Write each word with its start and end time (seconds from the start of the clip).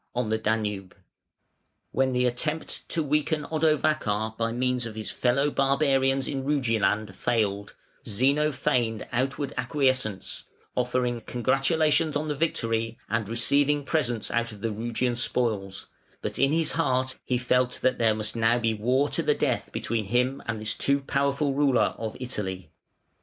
_),on 0.19 0.29
the 0.29 0.37
Danube. 0.39 0.95
When 1.91 2.11
the 2.11 2.25
attempt 2.25 2.89
to 2.89 3.03
weaken 3.03 3.43
Odovacar 3.45 4.35
by 4.35 4.51
means 4.51 4.87
of 4.87 4.95
his 4.95 5.11
fellow 5.11 5.51
barbarians 5.51 6.27
in 6.27 6.43
"Rugiland" 6.43 7.13
failed, 7.13 7.75
Zeno 8.09 8.51
feigned 8.51 9.05
outward 9.11 9.53
acquiescence, 9.57 10.45
offering 10.75 11.21
congratulations 11.21 12.15
on 12.15 12.29
the 12.29 12.33
victory 12.33 12.97
and 13.09 13.29
receiving 13.29 13.83
presents 13.83 14.31
out 14.31 14.51
of 14.51 14.61
the 14.61 14.71
Rugian 14.71 15.15
spoils, 15.17 15.85
but 16.23 16.39
in 16.39 16.51
his 16.51 16.71
heart 16.71 17.15
he 17.23 17.37
felt 17.37 17.73
that 17.83 17.99
there 17.99 18.15
must 18.15 18.35
now 18.35 18.57
be 18.57 18.73
war 18.73 19.07
to 19.09 19.21
the 19.21 19.35
death 19.35 19.71
between 19.71 20.05
him 20.05 20.41
and 20.47 20.59
this 20.59 20.73
too 20.73 21.01
powerful 21.01 21.53
ruler 21.53 21.93
of 21.99 22.17
Italy. 22.19 22.71